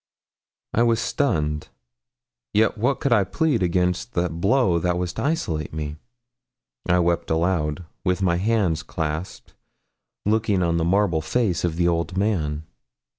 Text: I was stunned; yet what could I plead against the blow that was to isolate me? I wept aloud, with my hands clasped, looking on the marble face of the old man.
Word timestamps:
I 0.73 0.81
was 0.81 0.99
stunned; 0.99 1.67
yet 2.55 2.75
what 2.75 2.99
could 2.99 3.13
I 3.13 3.23
plead 3.23 3.61
against 3.61 4.13
the 4.13 4.29
blow 4.29 4.79
that 4.79 4.97
was 4.97 5.13
to 5.13 5.21
isolate 5.21 5.75
me? 5.75 5.97
I 6.89 6.97
wept 6.97 7.29
aloud, 7.29 7.85
with 8.03 8.23
my 8.23 8.37
hands 8.37 8.81
clasped, 8.81 9.53
looking 10.25 10.63
on 10.63 10.77
the 10.77 10.83
marble 10.85 11.21
face 11.21 11.63
of 11.63 11.75
the 11.75 11.87
old 11.87 12.17
man. 12.17 12.63